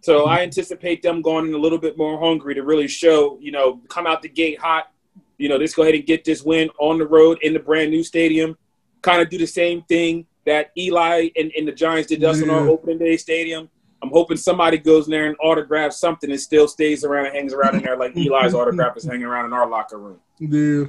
[0.00, 0.44] So I mhm.
[0.44, 4.06] anticipate them going in a little bit more hungry to really show, you know, come
[4.06, 4.90] out the gate hot.
[5.36, 7.90] You know, let's go ahead and get this win on the road in the brand
[7.90, 8.56] new stadium.
[9.02, 12.40] Kind of do the same thing that Eli and, and the Giants did to us
[12.40, 13.68] in our opening day stadium.
[14.08, 17.52] I'm hoping somebody goes in there and autographs something and still stays around and hangs
[17.52, 20.18] around in there like Eli's autograph is hanging around in our locker room.
[20.38, 20.84] yeah.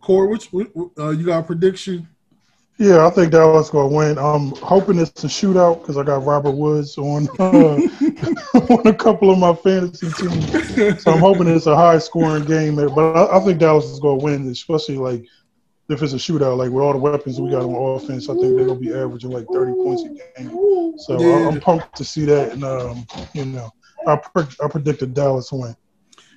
[0.00, 0.48] Core, which
[0.98, 2.08] uh, you got a prediction?
[2.78, 4.18] Yeah, I think Dallas gonna win.
[4.18, 7.76] I'm hoping it's a shootout because I got Robert Woods on uh,
[8.54, 12.76] on a couple of my fantasy teams, so I'm hoping it's a high scoring game.
[12.76, 15.24] But I, I think Dallas is gonna win, especially like
[15.92, 16.56] if it's a shootout.
[16.56, 19.30] Like with all the weapons we got on offense, I think they're gonna be averaging
[19.30, 20.98] like 30 points a game.
[20.98, 23.70] So I, I'm pumped to see that, and um, you know,
[24.06, 25.76] I pre- I predict a Dallas win.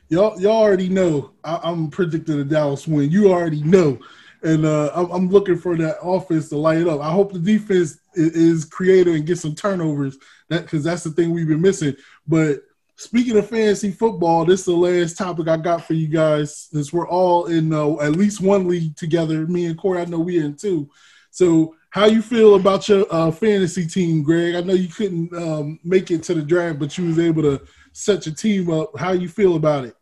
[0.10, 1.32] Y'all, y'all already know.
[1.44, 3.10] I, I'm predicting a Dallas win.
[3.10, 3.98] You already know,
[4.44, 7.02] and uh, I'm, I'm looking for that offense to light it up.
[7.02, 10.18] I hope the defense is, is creative and get some turnovers.
[10.50, 11.96] That because that's the thing we've been missing.
[12.28, 12.62] But
[12.96, 16.68] speaking of fantasy football, this is the last topic I got for you guys.
[16.72, 20.20] Since we're all in uh, at least one league together, me and Cory, I know
[20.20, 20.90] we're in two.
[21.32, 24.56] So, how you feel about your uh, fantasy team, Greg?
[24.56, 27.62] I know you couldn't um, make it to the draft, but you was able to
[27.94, 28.98] set your team up.
[28.98, 29.96] How you feel about it?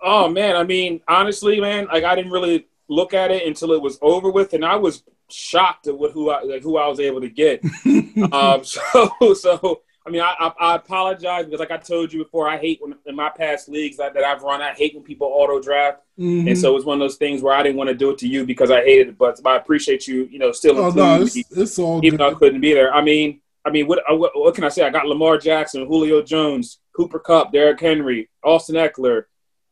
[0.00, 3.82] Oh man, I mean, honestly, man, like I didn't really look at it until it
[3.82, 7.00] was over with, and I was shocked at what who I like, who I was
[7.00, 7.64] able to get.
[8.32, 12.48] um, so, so I mean, I, I, I apologize because, like I told you before,
[12.48, 15.26] I hate when in my past leagues that, that I've run, I hate when people
[15.26, 16.48] auto draft, Mhm.
[16.48, 18.28] and so it's one of those things where I didn't want to do it to
[18.28, 21.22] you because I hated it, but I appreciate you, you know, still oh including no,
[21.22, 22.94] it's, me, it's all even though I couldn't be there.
[22.94, 24.86] I mean, I mean, what, what what can I say?
[24.86, 29.24] I got Lamar Jackson, Julio Jones, Cooper Kupp, Derrick Henry, Austin Ekeler.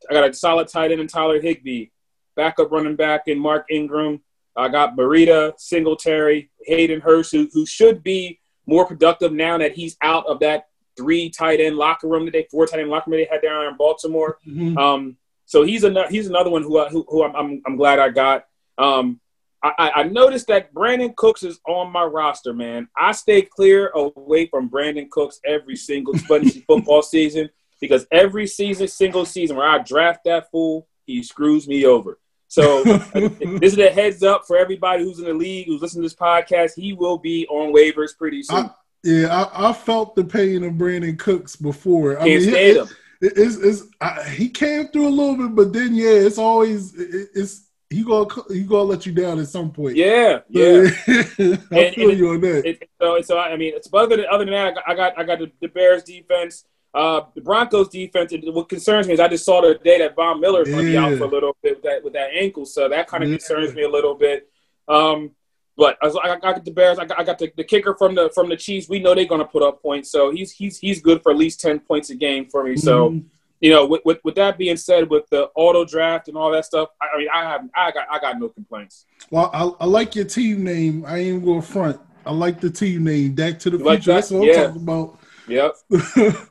[0.09, 1.87] I got a solid tight end in Tyler Higbee,
[2.35, 4.21] backup running back in Mark Ingram.
[4.55, 9.97] I got Burita, Singletary, Hayden Hurst, who, who should be more productive now that he's
[10.01, 13.19] out of that three tight end locker room that they four tight end locker room
[13.19, 14.39] they had down in Baltimore.
[14.47, 14.77] Mhm.
[14.77, 17.99] Um, so he's another he's another one who I, who, who I'm, I'm I'm glad
[17.99, 18.45] I got.
[18.77, 19.19] Um,
[19.63, 22.87] I, I I noticed that Brandin Cooks is on my roster, man.
[22.97, 27.49] I stay clear away from Brandin Cooks every single fantasy football season
[27.79, 32.19] because every season, single season where I draft that fool, he screws me over.
[32.55, 36.05] So this is a heads up for everybody who's in the league who's listening to
[36.09, 36.71] this podcast.
[36.79, 38.67] He will be on waivers pretty soon.
[38.67, 38.69] I-
[39.03, 42.13] Yeah, I, I felt the pain of Brandin Cooks before.
[42.17, 42.87] I Can't mean, stand it- him.
[43.21, 46.93] it- it's, it's, I, he came through a little bit, but then yeah, it's always
[46.95, 49.95] it, it's he gonna he gonna let you down at some point.
[49.97, 50.87] Yeah, yeah.
[51.07, 52.77] I And- feel and you on that.
[53.01, 55.19] So, so uh, I mean, it's other than other than that, I got I got,
[55.19, 58.33] I got the, the Bears defense, uh, the Broncos defense.
[58.45, 60.85] What concerns me is I just saw the other day that Von Miller is going
[60.85, 63.23] to be out for a little bit with that with that ankle, so that kind
[63.23, 63.37] of Yeah.
[63.37, 64.49] concerns me a little bit.
[64.87, 65.31] Um,
[65.77, 68.29] but as I got the Bears, I got, I got the, the kicker from the
[68.33, 68.87] from the Chiefs.
[68.87, 71.37] We know they're going to put up points, so he's he's he's good for at
[71.37, 72.77] least ten points a game for me.
[72.77, 73.09] So.
[73.09, 73.25] Mhm.
[73.61, 76.65] You know, with, with, with that being said, with the auto draft and all that
[76.65, 79.05] stuff, I, I mean, I have I got I got no complaints.
[79.31, 81.05] Well, I, I like your team name.
[81.07, 81.99] I ain't going front.
[82.25, 83.89] I like the team name, Back to the you future.
[83.95, 84.13] Like that?
[84.13, 84.53] That's what yeah.
[84.65, 85.19] I'm talking about.
[85.47, 85.75] Yep.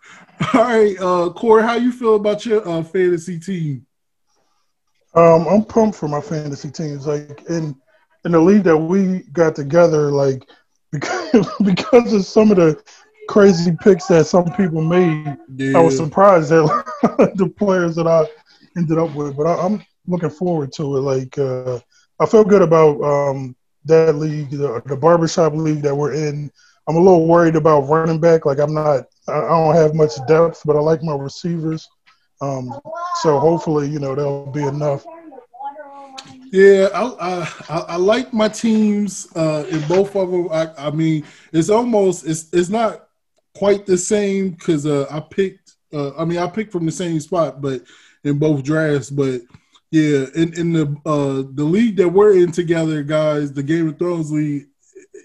[0.52, 3.86] All right, uh, Cory, how you feel about your uh, fantasy team?
[5.14, 7.06] Um, I'm pumped for my fantasy teams.
[7.06, 7.76] Like in
[8.24, 10.48] in the league that we got together, like
[10.92, 12.82] because because of some of the
[13.28, 15.78] crazy picks that some people made, yeah.
[15.78, 16.66] I was surprised at
[17.36, 18.26] the players that I
[18.76, 19.36] ended up with.
[19.36, 21.00] But I, am looking forward to it.
[21.00, 21.78] Like uh,
[22.20, 23.54] I feel good about um,
[23.84, 26.50] that league, the, the barbershop league that we're in.
[26.86, 28.46] I'm a little worried about running back.
[28.46, 31.88] Like I'm not, I don't have much depth, but I like my receivers.
[32.40, 32.78] Um,
[33.22, 35.06] so hopefully, you know, there'll be enough.
[36.52, 40.48] Yeah, I, I, I like my teams uh, in both of them.
[40.52, 43.08] I, I mean, it's almost it's it's not
[43.56, 45.74] quite the same because uh, I picked.
[45.92, 47.82] Uh, I mean, I picked from the same spot, but
[48.24, 49.10] in both drafts.
[49.10, 49.42] But
[49.90, 53.98] yeah, in, in the uh, the league that we're in together, guys, the Game of
[53.98, 54.66] Thrones league.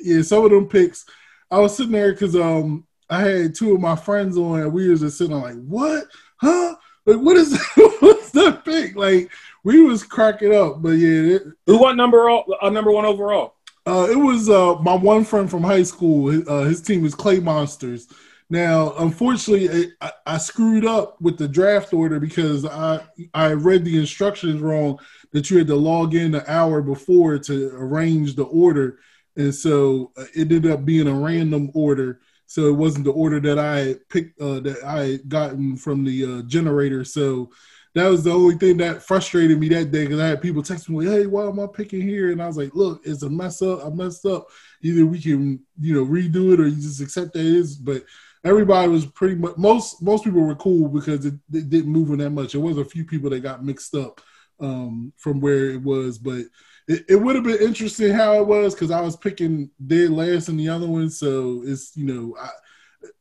[0.02, 1.06] Yeah, some of them picks.
[1.52, 4.90] I was sitting there because um I had two of my friends on, and we
[4.90, 6.06] was just sitting like, what,
[6.38, 6.76] huh?
[7.06, 7.60] Like, what is
[8.00, 8.96] what's that pick?
[8.96, 9.32] Like,
[9.64, 10.82] we was cracking up.
[10.82, 13.56] But yeah, it, who won number uh, number one overall?
[13.86, 16.44] Uh, it was uh, my one friend from high school.
[16.48, 18.08] Uh, his team was Clay Monsters.
[18.52, 23.02] Now, unfortunately, I, I, screwed up with the draft order because I
[23.34, 25.00] I read the instructions wrong
[25.34, 29.00] that you had to log in an hour before to arrange the order,
[29.36, 32.22] and so uh, it ended up being a random order.
[32.50, 36.26] So it wasn't the order that I picked uh, that I had gotten from the
[36.26, 37.06] uh, generator.
[37.06, 37.52] So
[37.94, 40.90] that was the only thing that frustrated me that day because I had people texting
[40.90, 43.62] me, "Hey, why am I picking here?" And I was like, "Look, it's a mess
[43.62, 43.86] up.
[43.86, 44.48] I messed up.
[44.82, 48.04] Either we can, you know, redo it, or you just accept that it is." But
[48.44, 52.18] everybody was pretty much most most people were cool because it, it didn't move in
[52.18, 52.56] that much.
[52.56, 54.22] It was a few people that got mixed up
[54.60, 56.46] um, from where it was, but
[56.90, 60.50] it, it would have been interesting how it was because I was picking dead last
[60.50, 61.10] in the other one.
[61.10, 62.36] So it's you know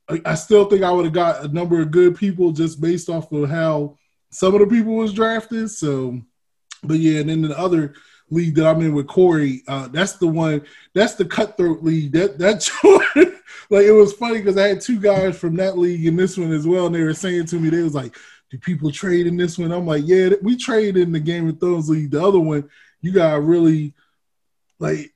[0.09, 3.11] I I still think I would have got a number of good people just based
[3.11, 3.99] off of how
[4.31, 5.71] some of the people was drafted.
[5.71, 6.19] So,
[6.83, 7.95] but yeah, and then the other
[8.31, 10.63] league that I'm in with Cory, uh, that's the one.
[10.95, 12.13] That's the cutthroat league.
[12.13, 12.69] That that
[13.71, 16.53] like it was funny because I had two guys from that league in this one
[16.53, 18.17] as well, and they were saying to me, they was like,
[18.51, 21.61] "Do people trade in this one?" I'm like, "Yeah, we trade in the Game of
[21.61, 22.13] Thrones league.
[22.13, 22.69] The other one,
[23.01, 23.95] you got really."
[24.81, 25.13] Like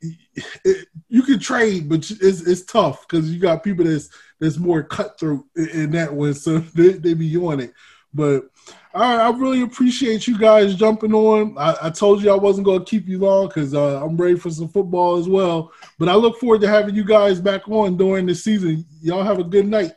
[0.64, 4.08] it, you can trade, but it's it's tough because you got people that's
[4.40, 7.72] that's more cutthroat in, in that one, so they, they be on it.
[8.14, 8.50] But
[8.94, 11.56] all right, I really appreciate you guys jumping on.
[11.56, 14.36] I, I told you I wasn't going to keep you long because uh, I'm ready
[14.36, 15.72] for some football as well.
[15.98, 18.84] But I look forward to having you guys back on during the season.
[19.00, 19.92] Y'all have a good night.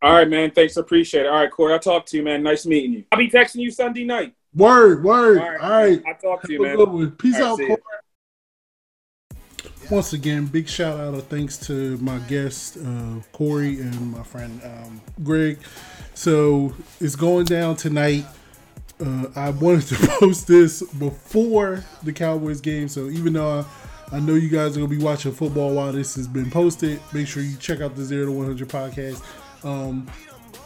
[0.00, 0.50] All right, man.
[0.50, 0.76] Thanks.
[0.76, 1.28] Appreciate it.
[1.28, 1.74] All right, Cory.
[1.74, 2.42] I'll talk to you, man.
[2.42, 3.04] Nice meeting you.
[3.12, 4.34] I'll be texting you Sunday night.
[4.54, 5.38] Word, word.
[5.38, 5.60] All right.
[5.60, 6.02] All right.
[6.06, 7.10] I'll talk to you, man.
[7.12, 7.76] Peace out, Cory.
[9.90, 14.60] Once again, big shout out of thanks to my guest uh, Cory and my friend
[14.62, 15.58] um, Greg.
[16.12, 18.26] So it's going down tonight.
[19.00, 23.60] Uh, I wanted to post this before the Cowboys game, so even though
[24.12, 27.00] I, I, know you guys are gonna be watching football while this has been posted,
[27.14, 29.22] make sure you check out the Zero to One Hundred podcast.
[29.64, 30.06] Um,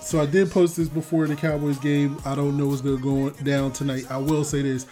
[0.02, 2.18] so I did post this before the Cowboys game.
[2.24, 4.10] I don't know what's gonna go down tonight.
[4.10, 4.86] I will say this: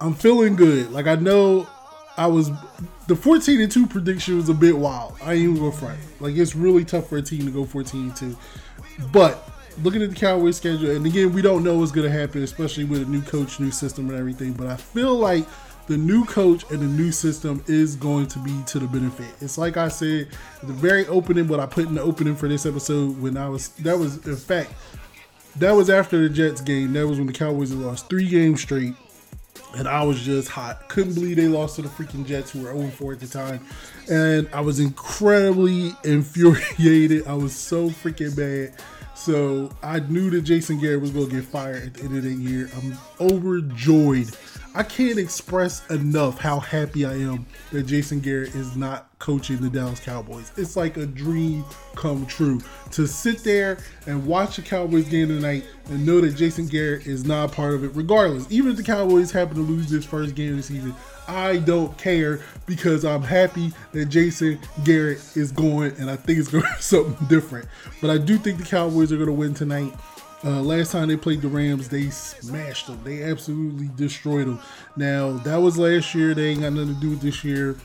[0.00, 0.90] I'm feeling good.
[0.90, 1.66] Like I know
[2.16, 2.50] I was
[3.08, 5.16] the 14 and 2 prediction was a bit wild.
[5.22, 5.98] I ain't even gonna front.
[6.20, 8.36] Like it's really tough for a team to go 14 and 2.
[9.12, 9.48] But
[9.82, 12.84] looking at the Cowboys schedule, and again, we don't know what's going to happen, especially
[12.84, 14.52] with a new coach, new system, and everything.
[14.52, 15.46] But I feel like
[15.86, 19.34] the new coach and the new system is going to be to the benefit.
[19.40, 20.28] It's like I said
[20.62, 23.68] the very opening, what I put in the opening for this episode when I was
[23.80, 24.72] that was in fact
[25.56, 26.92] that was after the Jets game.
[26.92, 28.94] That was when the Cowboys lost three games straight.
[29.74, 30.88] And I was just hot.
[30.88, 33.64] Couldn't believe they lost to the freaking Jets, who were 0 4 at the time.
[34.10, 37.26] And I was incredibly infuriated.
[37.26, 38.78] I was so freaking bad.
[39.14, 42.24] So I knew that Jason Garrett was going to get fired at the end of
[42.24, 42.70] the year.
[42.76, 44.36] I'm overjoyed.
[44.74, 49.68] I can't express enough how happy I am that Jason Garrett is not coaching the
[49.68, 50.50] Dallas Cowboys.
[50.56, 51.62] It's like a dream
[51.94, 52.58] come true
[52.92, 57.26] to sit there and watch the Cowboys game tonight and know that Jason Garrett is
[57.26, 58.50] not part of it, regardless.
[58.50, 60.94] Even if the Cowboys happen to lose this first game of the season,
[61.28, 66.48] I don't care because I'm happy that Jason Garrett is going, and I think it's
[66.48, 67.68] going to be something different.
[68.00, 69.92] But I do think the Cowboys are going to win tonight.
[70.44, 72.98] Uh, last time they played the Rams, they smashed them.
[73.04, 74.58] They absolutely destroyed them.
[74.96, 76.34] Now that was last year.
[76.34, 77.76] They ain't got nothing to do with this year.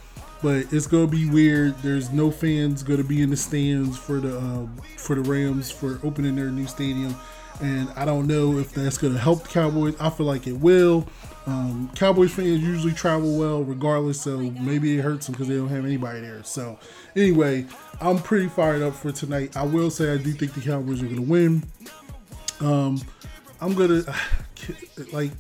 [0.42, 1.78] but it's gonna be weird.
[1.80, 4.68] There's no fans gonna be in the stands for the uh,
[4.98, 7.16] for the Rams for opening their new stadium,
[7.62, 9.96] and I don't know if that's gonna help the Cowboys.
[10.00, 11.08] I feel like it will.
[11.48, 14.22] Um, Cowboys fans usually travel well, regardless.
[14.22, 16.44] So maybe it hurts them because they don't have anybody there.
[16.44, 16.78] So
[17.16, 17.66] anyway,
[18.02, 19.56] I'm pretty fired up for tonight.
[19.56, 21.64] I will say I do think the Cowboys are gonna win.
[22.60, 23.02] Um,
[23.62, 24.04] I'm gonna
[25.12, 25.32] like,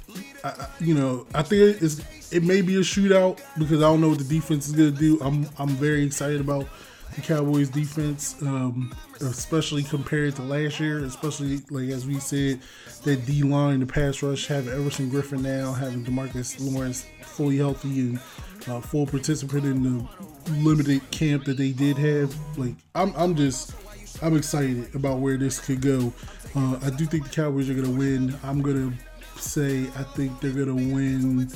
[0.43, 2.01] I, you know, I think it's
[2.32, 5.19] it may be a shootout because I don't know what the defense is gonna do.
[5.21, 6.67] I'm I'm very excited about
[7.15, 10.99] the Cowboys defense, um, especially compared to last year.
[10.99, 12.60] Especially like as we said,
[13.03, 17.99] that D line, the pass rush, having Everson Griffen now, having Demarcus Lawrence fully healthy
[17.99, 18.19] and
[18.67, 20.08] uh, full participant in the
[20.53, 22.36] limited camp that they did have.
[22.58, 23.73] Like I'm I'm just
[24.21, 26.13] I'm excited about where this could go.
[26.57, 28.35] Uh, I do think the Cowboys are going to win.
[28.43, 31.47] I'm going to say I think they're going to win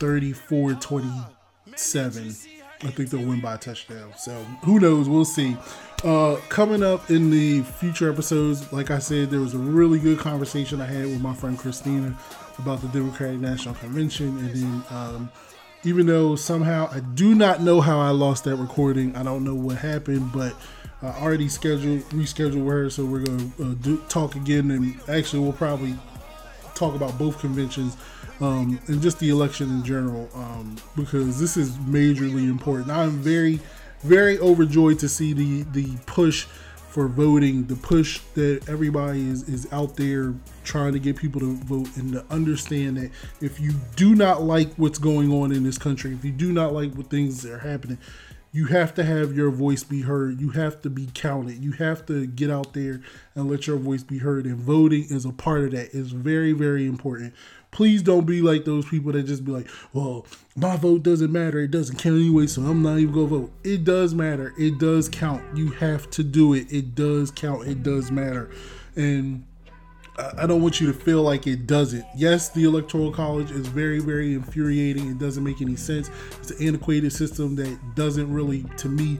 [0.00, 2.26] 34 27.
[2.84, 4.12] I think they'll win by a touchdown.
[4.18, 4.32] So
[4.64, 5.08] who knows?
[5.08, 5.56] We'll see.
[6.02, 10.18] Uh, coming up in the future episodes, like I said, there was a really good
[10.18, 12.18] conversation I had with my friend Christina
[12.58, 14.38] about the Democratic National Convention.
[14.38, 15.30] And then, um,
[15.84, 19.54] even though somehow I do not know how I lost that recording, I don't know
[19.54, 20.56] what happened, but
[21.02, 25.52] I already scheduled rescheduled her, so we're gonna uh, do, talk again, and actually we'll
[25.52, 25.96] probably
[26.74, 27.96] talk about both conventions
[28.40, 32.90] um, and just the election in general um, because this is majorly important.
[32.90, 33.60] I'm very,
[34.02, 36.46] very overjoyed to see the the push
[36.92, 41.56] for voting, the push that everybody is, is out there trying to get people to
[41.56, 43.10] vote and to understand that
[43.40, 46.74] if you do not like what's going on in this country, if you do not
[46.74, 47.96] like what things are happening,
[48.52, 50.40] you have to have your voice be heard.
[50.40, 51.64] You have to be counted.
[51.64, 53.00] You have to get out there
[53.34, 54.44] and let your voice be heard.
[54.44, 55.94] And voting is a part of that.
[55.94, 57.32] It's very, very important.
[57.70, 61.60] Please don't be like those people that just be like, well, my vote doesn't matter.
[61.60, 63.52] It doesn't count anyway, so I'm not even going to vote.
[63.64, 64.52] It does matter.
[64.58, 65.56] It does count.
[65.56, 66.70] You have to do it.
[66.70, 67.66] It does count.
[67.66, 68.50] It does matter.
[68.94, 69.46] And
[70.18, 72.04] I don't want you to feel like it doesn't.
[72.14, 75.10] Yes, the electoral college is very, very infuriating.
[75.10, 76.10] It doesn't make any sense.
[76.38, 79.18] It's an antiquated system that doesn't really, to me,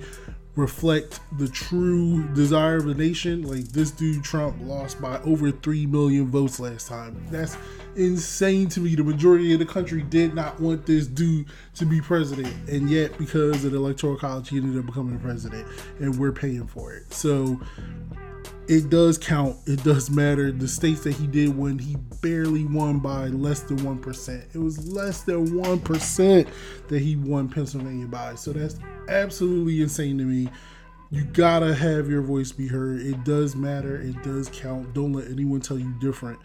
[0.55, 3.43] reflect the true desire of the nation.
[3.43, 7.25] Like this dude Trump lost by over 3 million votes last time.
[7.31, 7.57] That's
[7.97, 8.95] insane to me.
[8.95, 12.55] The majority of the country did not want this dude to be president.
[12.69, 15.67] And yet, because of the electoral college, he ended up becoming president.
[16.01, 17.15] And we're paying for it.
[17.15, 17.59] So
[18.69, 19.57] it does count.
[19.67, 20.53] It does matter.
[20.53, 24.55] The states that he did win, he barely won by less than 1%.
[24.55, 26.49] It was less than 1%
[26.89, 28.35] that he won Pennsylvania by.
[28.37, 28.77] So that's
[29.09, 30.49] absolutely insane to me.
[31.11, 33.03] You gotta have your voice be heard.
[33.03, 34.01] It does matter.
[34.01, 34.95] It does count.
[34.95, 36.39] Don't let anyone tell you different.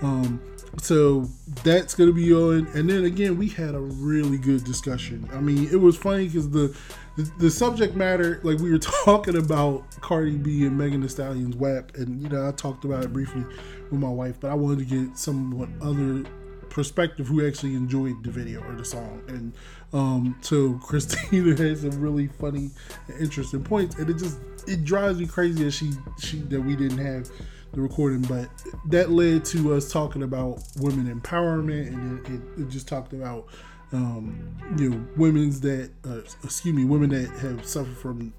[0.00, 0.40] Um,
[0.78, 1.28] so
[1.62, 2.66] that's gonna be on.
[2.68, 5.28] And then again, we had a really good discussion.
[5.34, 6.74] I mean, it was funny because the
[7.16, 11.94] the, subject matter, like we were talking about Cardi B and Megan Thee Stallion's WAP,
[11.96, 13.44] and you know I talked about it briefly
[13.90, 16.28] with my wife, but I wanted to get someone other
[16.70, 19.52] perspective who actually enjoyed the video or the song, and
[19.92, 22.70] um, so Christina has some really funny,
[23.08, 26.74] and interesting points, and it just it drives me crazy that she she that we
[26.74, 27.30] didn't have
[27.74, 28.48] the recording, but
[28.86, 33.46] that led to us talking about women empowerment, and it, it, it just talked about
[33.94, 38.34] um, you know, women's that, uh, excuse me, women that have suffered from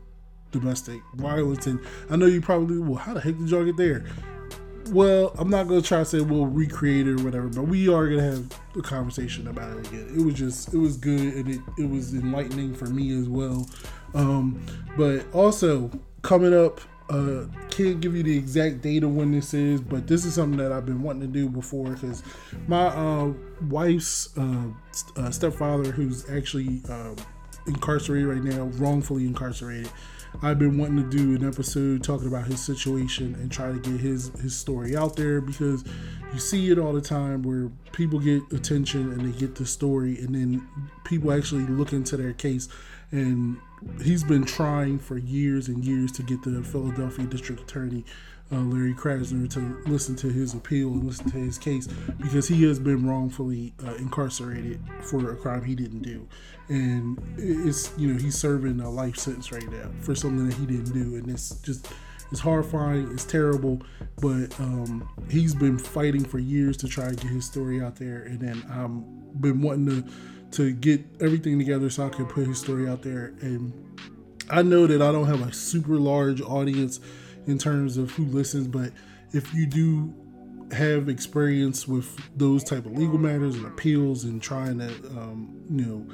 [0.52, 1.66] domestic violence.
[1.66, 4.06] And I know you probably, well, how the heck did y'all get there?
[4.90, 8.08] Well, I'm not gonna try to say we'll recreate it or whatever, but we are
[8.08, 10.14] gonna have a conversation about it again.
[10.16, 13.68] It was just, it was good and it, it was enlightening for me as well.
[14.14, 14.64] Um,
[14.96, 15.90] but also
[16.22, 20.26] coming up uh, can't give you the exact date of when this is, but this
[20.26, 22.24] is something that I've been wanting to do before because
[22.68, 23.32] my uh,
[23.70, 24.68] wife's uh,
[25.16, 27.14] uh, stepfather, who's actually uh,
[27.68, 29.90] incarcerated right now, wrongfully incarcerated.
[30.42, 34.02] I've been wanting to do an episode talking about his situation and try to get
[34.02, 35.86] his his story out there because
[36.34, 40.18] you see it all the time where people get attention and they get the story
[40.20, 40.68] and then
[41.06, 42.68] people actually look into their case
[43.12, 43.58] and
[44.02, 48.04] he's been trying for years and years to get the Philadelphia District Attorney
[48.52, 51.88] uh, Larry Krasner to listen to his appeal and listen to his case
[52.22, 56.28] because he has been wrongfully uh, incarcerated for a crime he didn't do,
[56.70, 60.66] and it's you know he's serving a life sentence right now for something that he
[60.66, 61.88] didn't do, and it's just
[62.32, 63.82] it's horrifying, it's terrible,
[64.18, 68.24] but um, he's been fighting for years to try to get his story out there,
[68.24, 70.12] and then I've been wanting to
[70.56, 73.34] to get everything together so I can put his story out there.
[73.42, 73.74] And
[74.50, 77.00] I know that I don't have a super large audience
[77.48, 78.92] in terms of who listens, but
[79.34, 80.14] if you do
[80.72, 85.86] have experience with those type of legal matters and appeals and trying to, um, you
[85.86, 86.08] know,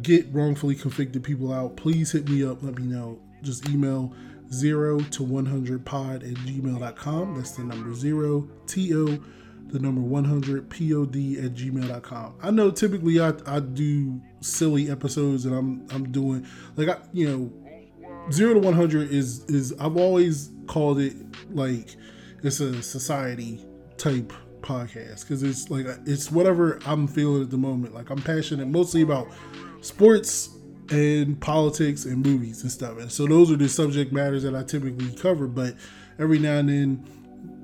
[0.00, 2.62] get wrongfully convicted people out, please hit me up.
[2.62, 3.18] Let me know.
[3.42, 4.14] Just email
[4.52, 7.36] zero to 100 pod at gmail.com.
[7.36, 9.18] That's the number zero, T O,
[9.68, 12.34] the number 100 pod at gmail.com.
[12.42, 16.46] I know typically I, I do silly episodes and I'm, I'm doing
[16.76, 21.14] like, I, you know, zero to 100 is, is, I've always called it
[21.50, 21.96] like
[22.42, 23.64] it's a society
[23.96, 24.32] type
[24.62, 27.94] podcast because it's like it's whatever I'm feeling at the moment.
[27.94, 29.28] Like I'm passionate mostly about
[29.80, 30.50] sports
[30.90, 32.98] and politics and movies and stuff.
[32.98, 35.46] And so those are the subject matters that I typically cover.
[35.46, 35.74] But
[36.18, 37.08] every now and then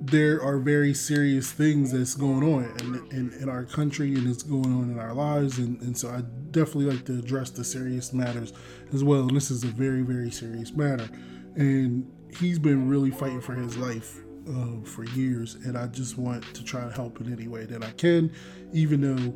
[0.01, 4.43] there are very serious things that's going on in, in, in our country and it's
[4.43, 5.59] going on in our lives.
[5.59, 8.53] And, and so I definitely like to address the serious matters
[8.93, 9.23] as well.
[9.23, 11.09] And this is a very, very serious matter.
[11.57, 16.43] And he's been really fighting for his life uh, for years, and I just want
[16.55, 18.33] to try to help in any way that I can,
[18.73, 19.35] even though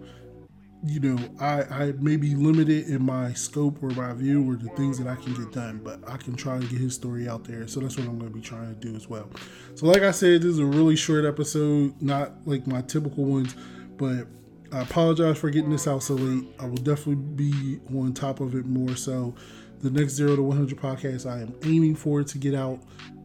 [0.84, 4.68] you know I, I may be limited in my scope or my view or the
[4.70, 7.44] things that I can get done, but I can try to get his story out
[7.44, 7.68] there.
[7.68, 9.30] So that's what I'm going to be trying to do as well.
[9.74, 13.54] So, like I said, this is a really short episode, not like my typical ones,
[13.96, 14.26] but
[14.72, 16.48] I apologize for getting this out so late.
[16.58, 19.34] I will definitely be on top of it more so.
[19.80, 22.80] The next zero to 100 podcast, I am aiming for to get out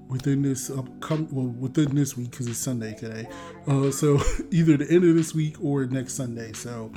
[0.07, 3.27] within this upcoming well within this week because it's Sunday today.
[3.67, 4.19] Uh, so
[4.51, 6.53] either the end of this week or next Sunday.
[6.53, 6.91] So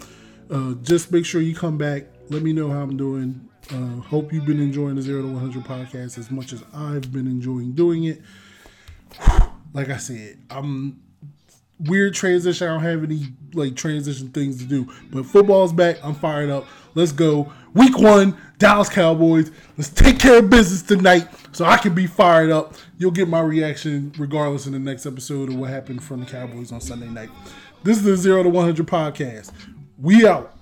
[0.51, 2.05] uh, just make sure you come back.
[2.29, 3.49] Let me know how I'm doing.
[3.73, 7.27] Uh, hope you've been enjoying the Zero to 100 podcast as much as I've been
[7.27, 8.21] enjoying doing it.
[9.73, 11.01] Like I said, I'm
[11.79, 12.67] weird transition.
[12.67, 15.99] I don't have any like transition things to do, but football's back.
[16.03, 16.67] I'm fired up.
[16.97, 17.53] Let's go.
[17.73, 19.53] Week one, Dallas Cowboys.
[19.79, 22.75] Let's take care of business tonight so I can be fired up.
[22.99, 26.73] You'll get my reaction regardless in the next episode of what happened from the Cowboys
[26.73, 27.31] on Sunday night.
[27.85, 29.53] This is the Zero to 100 podcast.
[30.01, 30.55] We out.